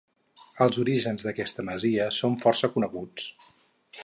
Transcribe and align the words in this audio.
Els 0.65 0.79
orígens 0.83 1.27
d'aquesta 1.27 1.67
masia 1.69 2.09
són 2.19 2.41
força 2.47 2.75
coneguts. 2.79 3.29